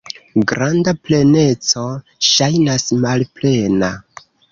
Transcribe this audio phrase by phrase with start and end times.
[0.51, 1.83] Granda pleneco
[2.29, 3.91] ŝajnas malplena.